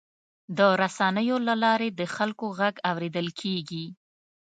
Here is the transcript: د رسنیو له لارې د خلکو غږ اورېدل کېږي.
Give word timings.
د 0.57 0.59
رسنیو 0.81 1.37
له 1.47 1.55
لارې 1.63 1.89
د 1.99 2.01
خلکو 2.15 2.45
غږ 2.59 2.75
اورېدل 2.91 3.27
کېږي. 3.41 3.85